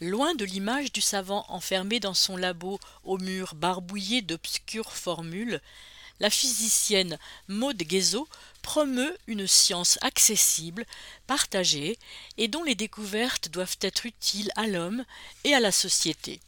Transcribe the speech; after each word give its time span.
Loin 0.00 0.34
de 0.34 0.44
l'image 0.44 0.92
du 0.92 1.00
savant 1.00 1.46
enfermé 1.48 2.00
dans 2.00 2.14
son 2.14 2.36
labo 2.36 2.78
au 3.02 3.16
mur 3.18 3.54
barbouillé 3.54 4.20
d'obscures 4.20 4.92
formules, 4.92 5.60
la 6.20 6.28
physicienne 6.28 7.18
Maud 7.48 7.76
Guézot 7.76 8.28
promeut 8.62 9.16
une 9.26 9.46
science 9.46 9.98
accessible, 10.02 10.84
partagée 11.26 11.98
et 12.36 12.48
dont 12.48 12.62
les 12.62 12.74
découvertes 12.74 13.48
doivent 13.48 13.78
être 13.80 14.06
utiles 14.06 14.50
à 14.56 14.66
l'homme 14.66 15.04
et 15.44 15.54
à 15.54 15.60
la 15.60 15.72
société. 15.72 16.40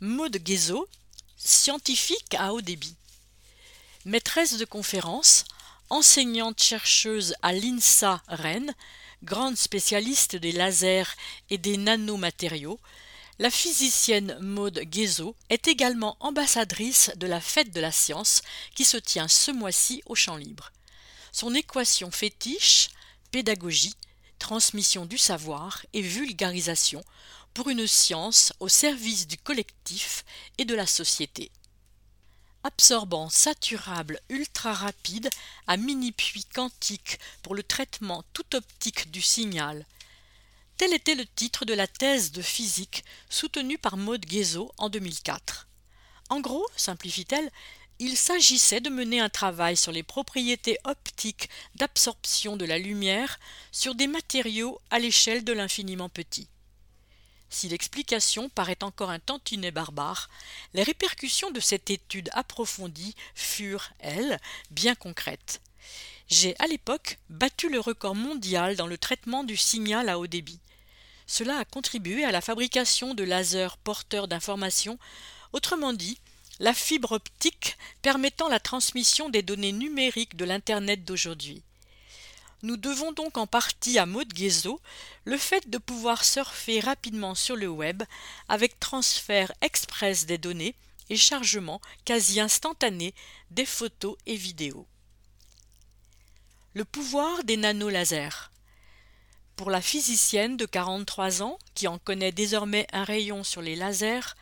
Maud 0.00 0.36
Guézot, 0.36 0.88
scientifique 1.36 2.34
à 2.38 2.52
haut 2.52 2.60
débit. 2.62 2.96
Maîtresse 4.04 4.56
de 4.56 4.64
conférences, 4.64 5.44
enseignante 5.88 6.62
chercheuse 6.62 7.34
à 7.42 7.52
l'INSA 7.52 8.22
Rennes, 8.28 8.74
grande 9.22 9.56
spécialiste 9.56 10.36
des 10.36 10.52
lasers 10.52 11.16
et 11.50 11.58
des 11.58 11.76
nanomatériaux, 11.76 12.80
la 13.38 13.50
physicienne 13.50 14.38
Maude 14.40 14.80
Guézot 14.80 15.34
est 15.48 15.66
également 15.66 16.16
ambassadrice 16.20 17.10
de 17.16 17.26
la 17.26 17.40
Fête 17.40 17.72
de 17.72 17.80
la 17.80 17.92
Science 17.92 18.42
qui 18.74 18.84
se 18.84 18.98
tient 18.98 19.28
ce 19.28 19.50
mois-ci 19.50 20.02
au 20.06 20.14
Champ 20.14 20.36
Libre. 20.36 20.70
Son 21.32 21.54
équation 21.54 22.10
fétiche, 22.10 22.90
pédagogie, 23.30 23.94
transmission 24.38 25.06
du 25.06 25.16
savoir 25.16 25.84
et 25.92 26.02
vulgarisation 26.02 27.02
pour 27.54 27.68
une 27.68 27.86
science 27.86 28.52
au 28.60 28.68
service 28.68 29.26
du 29.26 29.38
collectif 29.38 30.24
et 30.58 30.64
de 30.64 30.74
la 30.74 30.86
société 30.86 31.50
absorbant 32.64 33.28
saturable 33.28 34.20
ultra 34.28 34.72
rapide 34.72 35.30
à 35.66 35.76
mini-puits 35.76 36.44
quantique 36.44 37.18
pour 37.42 37.54
le 37.54 37.62
traitement 37.62 38.24
tout 38.32 38.56
optique 38.56 39.10
du 39.10 39.22
signal. 39.22 39.86
Tel 40.76 40.94
était 40.94 41.14
le 41.14 41.26
titre 41.26 41.64
de 41.64 41.74
la 41.74 41.86
thèse 41.86 42.32
de 42.32 42.42
physique 42.42 43.04
soutenue 43.28 43.78
par 43.78 43.96
Maud 43.96 44.24
Guézot 44.24 44.72
en 44.78 44.88
2004. 44.88 45.68
En 46.30 46.40
gros, 46.40 46.66
simplifie-t-elle, 46.76 47.50
il 47.98 48.16
s'agissait 48.16 48.80
de 48.80 48.88
mener 48.88 49.20
un 49.20 49.28
travail 49.28 49.76
sur 49.76 49.92
les 49.92 50.02
propriétés 50.02 50.78
optiques 50.84 51.50
d'absorption 51.74 52.56
de 52.56 52.64
la 52.64 52.78
lumière 52.78 53.38
sur 53.72 53.94
des 53.94 54.06
matériaux 54.06 54.80
à 54.90 54.98
l'échelle 54.98 55.44
de 55.44 55.52
l'infiniment 55.52 56.08
petit. 56.08 56.48
Si 57.50 57.68
l'explication 57.68 58.48
paraît 58.48 58.82
encore 58.82 59.10
un 59.10 59.18
tantinet 59.18 59.72
barbare, 59.72 60.30
les 60.72 60.84
répercussions 60.84 61.50
de 61.50 61.58
cette 61.58 61.90
étude 61.90 62.30
approfondie 62.32 63.16
furent, 63.34 63.90
elles, 63.98 64.38
bien 64.70 64.94
concrètes. 64.94 65.60
J'ai 66.28 66.54
à 66.60 66.68
l'époque 66.68 67.18
battu 67.28 67.68
le 67.68 67.80
record 67.80 68.14
mondial 68.14 68.76
dans 68.76 68.86
le 68.86 68.96
traitement 68.96 69.42
du 69.42 69.56
signal 69.56 70.08
à 70.08 70.20
haut 70.20 70.28
débit. 70.28 70.60
Cela 71.26 71.58
a 71.58 71.64
contribué 71.64 72.24
à 72.24 72.30
la 72.30 72.40
fabrication 72.40 73.14
de 73.14 73.24
lasers 73.24 73.76
porteurs 73.82 74.28
d'informations, 74.28 74.98
autrement 75.52 75.92
dit, 75.92 76.20
la 76.60 76.72
fibre 76.72 77.12
optique 77.12 77.76
permettant 78.00 78.48
la 78.48 78.60
transmission 78.60 79.28
des 79.28 79.42
données 79.42 79.72
numériques 79.72 80.36
de 80.36 80.44
l'Internet 80.44 81.04
d'aujourd'hui. 81.04 81.64
Nous 82.62 82.76
devons 82.76 83.12
donc 83.12 83.38
en 83.38 83.46
partie 83.46 83.98
à 83.98 84.04
Maud 84.04 84.28
Guézot 84.34 84.80
le 85.24 85.38
fait 85.38 85.70
de 85.70 85.78
pouvoir 85.78 86.24
surfer 86.24 86.80
rapidement 86.80 87.34
sur 87.34 87.56
le 87.56 87.68
web 87.68 88.02
avec 88.48 88.78
transfert 88.78 89.50
express 89.62 90.26
des 90.26 90.36
données 90.36 90.74
et 91.08 91.16
chargement 91.16 91.80
quasi 92.04 92.38
instantané 92.38 93.14
des 93.50 93.64
photos 93.64 94.16
et 94.26 94.36
vidéos. 94.36 94.86
Le 96.74 96.84
pouvoir 96.84 97.44
des 97.44 97.56
nanolasers. 97.56 98.50
Pour 99.56 99.70
la 99.70 99.80
physicienne 99.80 100.56
de 100.56 100.66
43 100.66 101.42
ans, 101.42 101.58
qui 101.74 101.88
en 101.88 101.98
connaît 101.98 102.32
désormais 102.32 102.86
un 102.92 103.04
rayon 103.04 103.42
sur 103.42 103.62
les 103.62 103.74
lasers, 103.74 104.36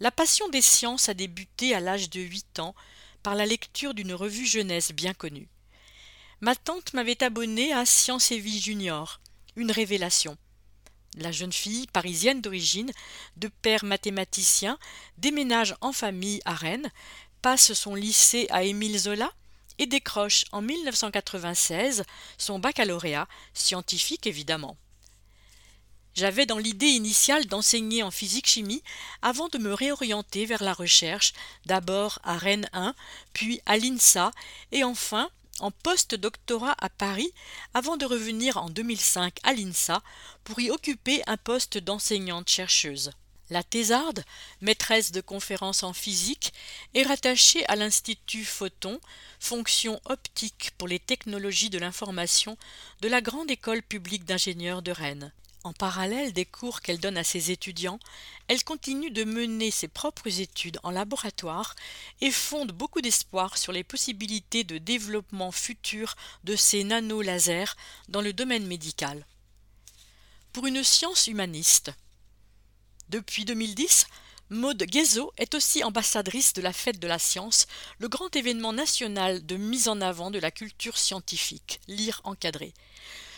la 0.00 0.10
passion 0.10 0.48
des 0.50 0.62
sciences 0.62 1.08
a 1.08 1.14
débuté 1.14 1.74
à 1.74 1.80
l'âge 1.80 2.10
de 2.10 2.20
8 2.20 2.60
ans 2.60 2.74
par 3.22 3.34
la 3.34 3.46
lecture 3.46 3.94
d'une 3.94 4.14
revue 4.14 4.46
jeunesse 4.46 4.92
bien 4.92 5.14
connue. 5.14 5.48
Ma 6.42 6.54
tante 6.54 6.92
m'avait 6.92 7.22
abonné 7.22 7.72
à 7.72 7.86
Science 7.86 8.30
et 8.30 8.38
Vie 8.38 8.60
Junior, 8.60 9.20
une 9.56 9.70
révélation. 9.70 10.36
La 11.16 11.32
jeune 11.32 11.52
fille, 11.52 11.86
parisienne 11.86 12.42
d'origine, 12.42 12.92
de 13.38 13.48
père 13.48 13.86
mathématicien, 13.86 14.78
déménage 15.16 15.74
en 15.80 15.94
famille 15.94 16.42
à 16.44 16.52
Rennes, 16.52 16.92
passe 17.40 17.72
son 17.72 17.94
lycée 17.94 18.46
à 18.50 18.64
Émile 18.64 18.98
Zola 18.98 19.32
et 19.78 19.86
décroche 19.86 20.44
en 20.52 20.60
1996 20.60 22.04
son 22.36 22.58
baccalauréat, 22.58 23.28
scientifique 23.54 24.26
évidemment. 24.26 24.76
J'avais 26.12 26.44
dans 26.44 26.58
l'idée 26.58 26.86
initiale 26.86 27.46
d'enseigner 27.46 28.02
en 28.02 28.10
physique-chimie 28.10 28.82
avant 29.22 29.48
de 29.48 29.56
me 29.56 29.72
réorienter 29.72 30.44
vers 30.44 30.62
la 30.62 30.74
recherche, 30.74 31.32
d'abord 31.64 32.18
à 32.24 32.36
Rennes 32.36 32.68
1, 32.74 32.94
puis 33.32 33.62
à 33.64 33.78
l'INSA 33.78 34.32
et 34.72 34.84
enfin 34.84 35.30
en 35.60 35.70
post-doctorat 35.70 36.74
à 36.78 36.88
Paris 36.88 37.32
avant 37.74 37.96
de 37.96 38.04
revenir 38.04 38.56
en 38.56 38.68
2005 38.70 39.38
à 39.42 39.52
l'INSA 39.52 40.02
pour 40.44 40.60
y 40.60 40.70
occuper 40.70 41.22
un 41.26 41.36
poste 41.36 41.78
d'enseignante-chercheuse. 41.78 43.12
La 43.48 43.62
thésarde, 43.62 44.24
maîtresse 44.60 45.12
de 45.12 45.20
conférences 45.20 45.84
en 45.84 45.92
physique, 45.92 46.52
est 46.94 47.04
rattachée 47.04 47.64
à 47.66 47.76
l'Institut 47.76 48.44
Photon, 48.44 48.98
fonction 49.38 50.00
optique 50.04 50.72
pour 50.78 50.88
les 50.88 50.98
technologies 50.98 51.70
de 51.70 51.78
l'information 51.78 52.58
de 53.02 53.08
la 53.08 53.20
Grande 53.20 53.50
École 53.50 53.82
publique 53.82 54.24
d'ingénieurs 54.24 54.82
de 54.82 54.90
Rennes. 54.90 55.32
En 55.66 55.72
parallèle 55.72 56.32
des 56.32 56.44
cours 56.44 56.80
qu'elle 56.80 57.00
donne 57.00 57.18
à 57.18 57.24
ses 57.24 57.50
étudiants, 57.50 57.98
elle 58.46 58.62
continue 58.62 59.10
de 59.10 59.24
mener 59.24 59.72
ses 59.72 59.88
propres 59.88 60.38
études 60.40 60.78
en 60.84 60.92
laboratoire 60.92 61.74
et 62.20 62.30
fonde 62.30 62.70
beaucoup 62.70 63.00
d'espoir 63.00 63.58
sur 63.58 63.72
les 63.72 63.82
possibilités 63.82 64.62
de 64.62 64.78
développement 64.78 65.50
futur 65.50 66.14
de 66.44 66.54
ces 66.54 66.84
nanolasers 66.84 67.74
dans 68.08 68.20
le 68.20 68.32
domaine 68.32 68.64
médical. 68.64 69.26
Pour 70.52 70.68
une 70.68 70.84
science 70.84 71.26
humaniste. 71.26 71.90
Depuis 73.08 73.44
2010, 73.44 74.06
Maude 74.50 74.84
Guézot 74.84 75.32
est 75.36 75.56
aussi 75.56 75.82
ambassadrice 75.82 76.52
de 76.52 76.62
la 76.62 76.72
Fête 76.72 77.00
de 77.00 77.08
la 77.08 77.18
Science, 77.18 77.66
le 77.98 78.06
grand 78.06 78.36
événement 78.36 78.72
national 78.72 79.44
de 79.44 79.56
mise 79.56 79.88
en 79.88 80.00
avant 80.00 80.30
de 80.30 80.38
la 80.38 80.52
culture 80.52 80.96
scientifique, 80.96 81.80
lire 81.88 82.20
encadré. 82.22 82.72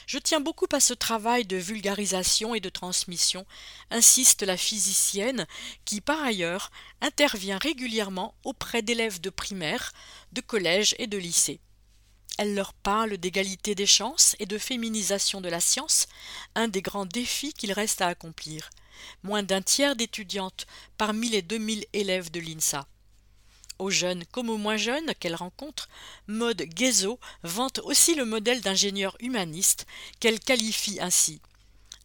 Je 0.09 0.17
tiens 0.17 0.41
beaucoup 0.41 0.69
à 0.73 0.81
ce 0.81 0.95
travail 0.95 1.45
de 1.45 1.59
vulgarisation 1.59 2.55
et 2.55 2.61
de 2.61 2.71
transmission, 2.71 3.45
insiste 3.91 4.43
la 4.43 4.57
physicienne, 4.57 5.47
qui 5.85 6.01
par 6.01 6.23
ailleurs 6.23 6.71
intervient 7.03 7.59
régulièrement 7.59 8.35
auprès 8.43 8.81
d'élèves 8.81 9.21
de 9.21 9.29
primaire, 9.29 9.93
de 10.33 10.41
collège 10.41 10.95
et 10.99 11.09
de 11.09 11.19
lycée. 11.19 11.61
Elle 12.39 12.55
leur 12.55 12.73
parle 12.73 13.19
d'égalité 13.19 13.75
des 13.75 13.85
chances 13.85 14.35
et 14.39 14.47
de 14.47 14.57
féminisation 14.57 15.43
de 15.43 15.51
la 15.51 15.61
science, 15.61 16.07
un 16.55 16.69
des 16.69 16.81
grands 16.81 17.05
défis 17.05 17.53
qu'il 17.53 17.73
reste 17.73 18.01
à 18.01 18.07
accomplir. 18.07 18.71
Moins 19.23 19.43
d'un 19.43 19.61
tiers 19.61 19.95
d'étudiantes 19.95 20.67
parmi 20.97 21.29
les 21.29 21.43
2000 21.43 21.85
élèves 21.93 22.31
de 22.31 22.41
l'INSA 22.41 22.89
aux 23.79 23.91
jeunes 23.91 24.25
comme 24.33 24.51
aux 24.51 24.57
moins 24.57 24.77
jeunes 24.77 25.13
qu'elle 25.21 25.35
rencontre, 25.35 25.89
Maude 26.27 26.63
Guézot 26.63 27.19
vante 27.43 27.79
aussi 27.81 28.15
le 28.15 28.25
modèle 28.25 28.61
d'ingénieur 28.61 29.17
humaniste 29.21 29.87
qu'elle 30.21 30.41
qualifie 30.41 30.99
ainsi. 31.01 31.41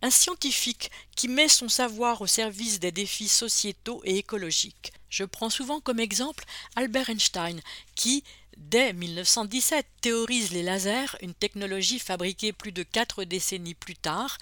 Un 0.02 0.10
scientifique 0.10 0.92
qui 1.16 1.28
met 1.28 1.48
son 1.48 1.70
savoir 1.70 2.22
au 2.22 2.28
service 2.28 2.80
des 2.80 2.92
défis 2.92 3.30
sociétaux 3.30 4.02
et 4.04 4.18
écologiques. 4.18 4.92
Je 5.10 5.24
prends 5.24 5.50
souvent 5.50 5.80
comme 5.80 6.00
exemple 6.00 6.44
Albert 6.76 7.10
Einstein, 7.10 7.62
qui, 7.96 8.24
dès 8.58 8.94
1917, 8.94 9.86
théorise 10.02 10.52
les 10.52 10.64
lasers, 10.64 11.18
une 11.22 11.34
technologie 11.34 12.00
fabriquée 12.00 12.54
plus 12.54 12.72
de 12.72 12.84
quatre 12.84 13.24
décennies 13.24 13.74
plus 13.74 13.96
tard, 13.96 14.38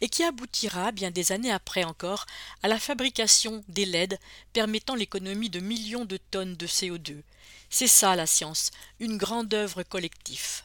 et 0.00 0.08
qui 0.08 0.22
aboutira, 0.24 0.92
bien 0.92 1.10
des 1.10 1.32
années 1.32 1.52
après 1.52 1.84
encore, 1.84 2.26
à 2.62 2.68
la 2.68 2.78
fabrication 2.78 3.64
des 3.68 3.86
LED 3.86 4.18
permettant 4.52 4.94
l'économie 4.94 5.50
de 5.50 5.60
millions 5.60 6.04
de 6.04 6.16
tonnes 6.16 6.56
de 6.56 6.66
CO2. 6.66 7.22
C'est 7.70 7.88
ça 7.88 8.16
la 8.16 8.26
science, 8.26 8.70
une 9.00 9.16
grande 9.16 9.52
œuvre 9.54 9.82
collective. 9.82 10.62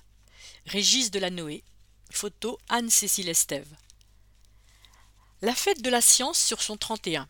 Régis 0.66 1.12
Delanoë, 1.12 1.64
photo 2.12 2.60
Anne-Cécile 2.70 3.30
Estève. 3.30 3.76
La 5.42 5.56
fête 5.56 5.82
de 5.82 5.90
la 5.90 6.02
science 6.02 6.40
sur 6.40 6.62
son 6.62 6.78
31. 6.78 7.28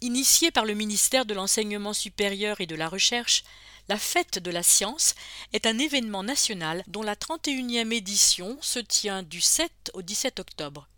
Initiée 0.00 0.50
par 0.50 0.64
le 0.64 0.74
ministère 0.74 1.26
de 1.26 1.34
l'Enseignement 1.34 1.92
supérieur 1.92 2.60
et 2.60 2.66
de 2.66 2.76
la 2.76 2.88
Recherche, 2.88 3.42
la 3.88 3.98
Fête 3.98 4.38
de 4.38 4.50
la 4.50 4.62
Science 4.62 5.14
est 5.52 5.66
un 5.66 5.78
événement 5.78 6.22
national 6.22 6.84
dont 6.86 7.02
la 7.02 7.16
31e 7.16 7.92
édition 7.92 8.56
se 8.60 8.78
tient 8.78 9.22
du 9.22 9.40
7 9.40 9.90
au 9.94 10.02
17 10.02 10.40
octobre. 10.40 10.88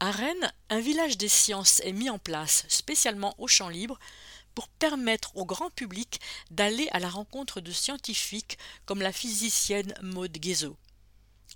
À 0.00 0.10
Rennes, 0.10 0.52
un 0.70 0.80
village 0.80 1.16
des 1.18 1.28
sciences 1.28 1.80
est 1.80 1.92
mis 1.92 2.10
en 2.10 2.18
place 2.18 2.64
spécialement 2.68 3.34
au 3.38 3.46
champ 3.46 3.68
libre 3.68 3.98
pour 4.54 4.68
permettre 4.68 5.36
au 5.36 5.44
grand 5.44 5.70
public 5.70 6.20
d'aller 6.50 6.88
à 6.92 7.00
la 7.00 7.08
rencontre 7.08 7.60
de 7.60 7.72
scientifiques 7.72 8.58
comme 8.86 9.02
la 9.02 9.12
physicienne 9.12 9.94
Maude 10.02 10.32
Guézot. 10.32 10.76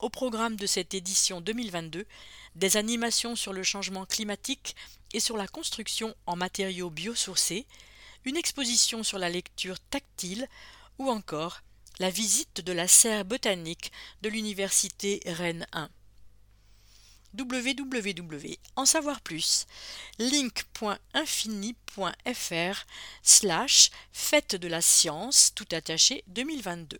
Au 0.00 0.10
programme 0.10 0.56
de 0.56 0.66
cette 0.66 0.94
édition 0.94 1.40
2022, 1.40 2.06
des 2.54 2.76
animations 2.76 3.36
sur 3.36 3.52
le 3.52 3.62
changement 3.62 4.06
climatique 4.06 4.76
et 5.12 5.20
sur 5.20 5.36
la 5.36 5.48
construction 5.48 6.14
en 6.26 6.36
matériaux 6.36 6.90
biosourcés, 6.90 7.66
une 8.28 8.36
exposition 8.36 9.02
sur 9.02 9.18
la 9.18 9.30
lecture 9.30 9.80
tactile 9.80 10.46
ou 10.98 11.08
encore 11.08 11.62
la 11.98 12.10
visite 12.10 12.60
de 12.60 12.72
la 12.72 12.86
serre 12.86 13.24
botanique 13.24 13.90
de 14.20 14.28
l'université 14.28 15.20
Rennes 15.24 15.66
1 15.72 15.88
www. 17.38 18.58
En 18.76 18.84
savoir 18.84 19.22
plus, 19.22 19.64
link.infini.fr 20.18 22.86
slash 23.22 23.90
fête 24.12 24.56
de 24.56 24.68
la 24.68 24.82
science 24.82 25.54
tout 25.54 25.68
attaché 25.72 26.22
2022. 26.26 26.98